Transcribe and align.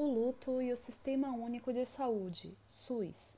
O 0.00 0.06
luto 0.06 0.62
e 0.62 0.72
o 0.72 0.76
Sistema 0.76 1.32
Único 1.32 1.72
de 1.72 1.84
Saúde, 1.84 2.56
SUS. 2.68 3.36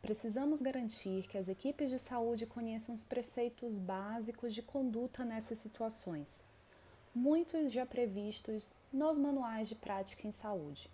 Precisamos 0.00 0.62
garantir 0.62 1.28
que 1.28 1.36
as 1.36 1.50
equipes 1.50 1.90
de 1.90 1.98
saúde 1.98 2.46
conheçam 2.46 2.94
os 2.94 3.04
preceitos 3.04 3.78
básicos 3.78 4.54
de 4.54 4.62
conduta 4.62 5.22
nessas 5.22 5.58
situações, 5.58 6.42
muitos 7.14 7.70
já 7.70 7.84
previstos 7.84 8.70
nos 8.90 9.18
manuais 9.18 9.68
de 9.68 9.74
prática 9.74 10.26
em 10.26 10.32
saúde. 10.32 10.90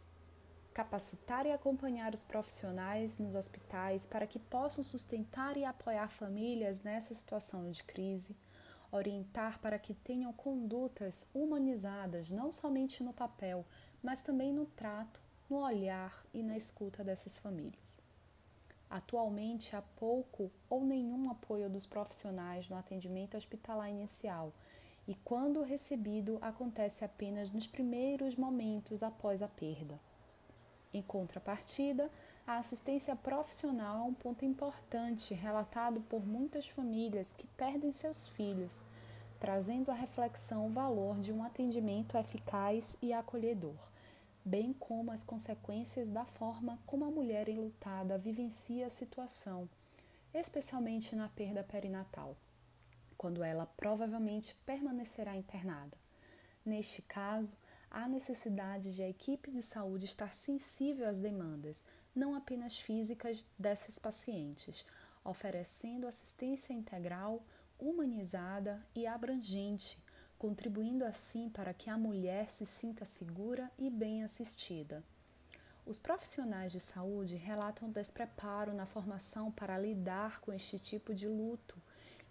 Capacitar 0.75 1.47
e 1.47 1.53
acompanhar 1.53 2.13
os 2.13 2.25
profissionais 2.25 3.19
nos 3.19 3.37
hospitais 3.37 4.05
para 4.05 4.27
que 4.27 4.41
possam 4.41 4.83
sustentar 4.83 5.57
e 5.57 5.65
apoiar 5.65 6.11
famílias 6.11 6.83
nessa 6.83 7.15
situação 7.15 7.71
de 7.71 7.85
crise, 7.85 8.35
orientar 8.91 9.61
para 9.61 9.79
que 9.79 9.95
tenham 9.95 10.33
condutas 10.33 11.25
humanizadas 11.33 12.33
não 12.33 12.53
somente 12.53 13.05
no 13.05 13.13
papel, 13.13 13.65
mas 14.03 14.21
também 14.21 14.53
no 14.53 14.67
trato, 14.67 15.21
no 15.49 15.59
olhar 15.59 16.25
e 16.35 16.43
na 16.43 16.57
escuta 16.57 17.05
dessas 17.05 17.37
famílias. 17.37 18.01
Atualmente, 18.91 19.77
há 19.77 19.83
pouco 19.83 20.51
ou 20.69 20.85
nenhum 20.85 21.31
apoio 21.31 21.71
dos 21.71 21.87
profissionais 21.87 22.69
no 22.69 22.77
atendimento 22.77 23.37
hospitalar 23.37 23.89
inicial, 23.89 24.53
e 25.07 25.15
quando 25.25 25.63
recebido, 25.63 26.39
acontece 26.41 27.05
apenas 27.05 27.51
nos 27.51 27.67
primeiros 27.67 28.37
momentos 28.37 29.03
após 29.03 29.43
a 29.43 29.49
perda. 29.49 29.99
Em 30.93 31.03
contrapartida, 31.03 32.11
a 32.47 32.59
assistência 32.59 33.17
profissional 33.17 33.99
é 33.99 34.03
um 34.03 34.15
ponto 34.15 34.45
importante 34.45 35.33
relatado 35.33 36.01
por 36.03 36.27
muitas 36.27 36.69
famílias 36.69 37.33
que 37.33 37.47
perdem 37.47 37.93
seus 37.93 38.29
filhos, 38.29 38.85
trazendo 39.41 39.91
à 39.91 39.95
reflexão 39.95 40.67
o 40.67 40.71
valor 40.71 41.19
de 41.21 41.33
um 41.33 41.43
atendimento 41.43 42.17
eficaz 42.17 42.97
e 43.01 43.13
acolhedor 43.13 43.92
bem 44.45 44.73
como 44.73 45.11
as 45.13 45.23
consequências 45.23 46.09
da 46.09 46.25
forma 46.25 46.79
como 46.87 47.05
a 47.05 47.11
mulher 47.11 47.49
enlutada 47.49 48.19
vivencia 48.19 48.87
a 48.87 48.91
situação, 48.91 49.69
especialmente 50.35 51.15
na 51.15 51.29
perda 51.29 51.63
perinatal, 51.63 52.37
quando 53.17 53.45
ela 53.45 53.67
provavelmente 53.67 54.55
permanecerá 54.67 55.37
internada. 55.37 55.97
Neste 56.65 57.03
caso, 57.03 57.57
há 57.91 58.09
necessidade 58.09 58.95
de 58.95 59.03
a 59.03 59.09
equipe 59.09 59.51
de 59.51 59.63
saúde 59.63 60.07
estar 60.07 60.35
sensível 60.35 61.09
às 61.09 61.19
demandas, 61.19 61.87
não 62.15 62.35
apenas 62.35 62.77
físicas, 62.77 63.47
dessas 63.59 63.99
pacientes, 63.99 64.85
oferecendo 65.25 66.07
assistência 66.07 66.73
integral, 66.73 67.45
humanizada 67.79 68.85
e 68.95 69.07
abrangente 69.07 69.99
contribuindo 70.43 71.05
assim 71.05 71.49
para 71.49 71.73
que 71.73 71.89
a 71.89 71.97
mulher 71.97 72.51
se 72.51 72.67
sinta 72.67 73.05
segura 73.05 73.71
e 73.79 73.89
bem 73.89 74.25
assistida. 74.25 75.05
Os 75.87 76.01
profissionais 76.01 76.73
de 76.73 76.81
saúde 76.81 77.37
relatam 77.37 77.89
despreparo 77.89 78.75
na 78.75 78.85
formação 78.85 79.53
para 79.53 79.79
lidar 79.79 80.41
com 80.41 80.53
este 80.53 80.81
tipo 80.81 81.15
de 81.15 81.29
luto 81.29 81.81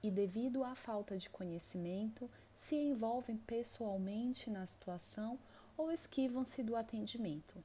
e, 0.04 0.12
devido 0.12 0.62
à 0.62 0.76
falta 0.76 1.18
de 1.18 1.30
conhecimento, 1.30 2.30
se 2.54 2.76
envolvem 2.76 3.38
pessoalmente 3.38 4.50
na 4.50 4.66
situação 4.66 5.40
ou 5.78 5.90
esquivam-se 5.90 6.64
do 6.64 6.76
atendimento. 6.76 7.64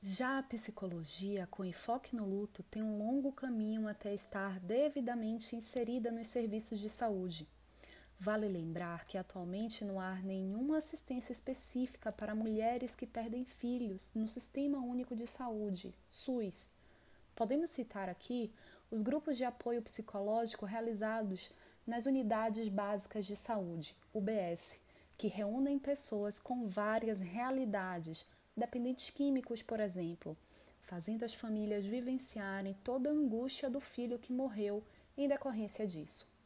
Já 0.00 0.38
a 0.38 0.44
psicologia, 0.44 1.48
com 1.50 1.64
enfoque 1.64 2.14
no 2.14 2.24
luto, 2.24 2.62
tem 2.62 2.84
um 2.84 2.98
longo 2.98 3.32
caminho 3.32 3.88
até 3.88 4.14
estar 4.14 4.60
devidamente 4.60 5.56
inserida 5.56 6.12
nos 6.12 6.28
serviços 6.28 6.78
de 6.78 6.88
saúde. 6.88 7.48
Vale 8.20 8.48
lembrar 8.48 9.06
que 9.06 9.16
atualmente 9.16 9.84
não 9.84 10.00
há 10.00 10.16
nenhuma 10.16 10.78
assistência 10.78 11.30
específica 11.30 12.10
para 12.10 12.34
mulheres 12.34 12.96
que 12.96 13.06
perdem 13.06 13.44
filhos 13.44 14.10
no 14.12 14.26
Sistema 14.26 14.78
Único 14.78 15.14
de 15.14 15.24
Saúde, 15.24 15.94
SUS. 16.08 16.70
Podemos 17.36 17.70
citar 17.70 18.08
aqui 18.08 18.52
os 18.90 19.02
grupos 19.02 19.36
de 19.36 19.44
apoio 19.44 19.80
psicológico 19.80 20.66
realizados 20.66 21.52
nas 21.86 22.06
Unidades 22.06 22.68
Básicas 22.68 23.24
de 23.24 23.36
Saúde, 23.36 23.94
UBS, 24.12 24.80
que 25.16 25.28
reúnem 25.28 25.78
pessoas 25.78 26.40
com 26.40 26.66
várias 26.66 27.20
realidades, 27.20 28.26
dependentes 28.56 29.10
químicos, 29.10 29.62
por 29.62 29.78
exemplo, 29.78 30.36
fazendo 30.82 31.22
as 31.22 31.34
famílias 31.34 31.86
vivenciarem 31.86 32.74
toda 32.82 33.10
a 33.10 33.12
angústia 33.12 33.70
do 33.70 33.78
filho 33.80 34.18
que 34.18 34.32
morreu 34.32 34.82
em 35.16 35.28
decorrência 35.28 35.86
disso. 35.86 36.37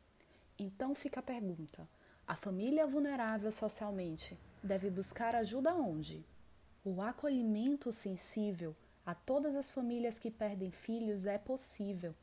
Então 0.62 0.94
fica 0.94 1.18
a 1.18 1.22
pergunta: 1.24 1.88
a 2.24 2.36
família 2.36 2.86
vulnerável 2.86 3.50
socialmente 3.50 4.38
deve 4.62 4.88
buscar 4.90 5.34
ajuda 5.34 5.74
onde? 5.74 6.24
O 6.84 7.02
acolhimento 7.02 7.90
sensível 7.90 8.76
a 9.04 9.12
todas 9.12 9.56
as 9.56 9.68
famílias 9.68 10.20
que 10.20 10.30
perdem 10.30 10.70
filhos 10.70 11.26
é 11.26 11.36
possível, 11.36 12.14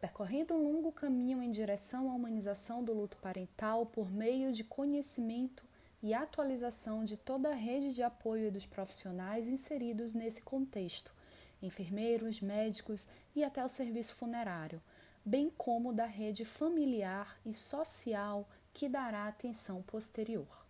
percorrendo 0.00 0.54
um 0.54 0.62
longo 0.62 0.92
caminho 0.92 1.42
em 1.42 1.50
direção 1.50 2.08
à 2.08 2.14
humanização 2.14 2.84
do 2.84 2.92
luto 2.92 3.16
parental 3.16 3.84
por 3.84 4.08
meio 4.08 4.52
de 4.52 4.62
conhecimento 4.62 5.64
e 6.00 6.14
atualização 6.14 7.04
de 7.04 7.16
toda 7.16 7.48
a 7.50 7.54
rede 7.54 7.92
de 7.92 8.04
apoio 8.04 8.52
dos 8.52 8.64
profissionais 8.64 9.48
inseridos 9.48 10.14
nesse 10.14 10.40
contexto, 10.40 11.12
enfermeiros, 11.60 12.40
médicos 12.40 13.08
e 13.34 13.42
até 13.42 13.64
o 13.64 13.68
serviço 13.68 14.14
funerário 14.14 14.80
bem 15.24 15.50
como 15.50 15.92
da 15.92 16.06
rede 16.06 16.44
familiar 16.44 17.38
e 17.44 17.52
social 17.52 18.48
que 18.72 18.88
dará 18.88 19.26
atenção 19.26 19.82
posterior. 19.82 20.67